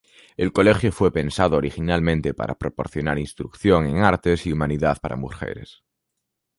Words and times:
El 0.35 0.51
Colegio 0.51 0.91
fue 0.91 1.11
pensado 1.13 1.57
originalmente 1.57 2.33
para 2.33 2.55
proporcionar 2.55 3.19
instrucción 3.19 3.85
en 3.85 3.97
artes 3.97 4.47
y 4.47 4.51
humanidades 4.51 4.99
para 4.99 5.15
mujeres. 5.15 5.83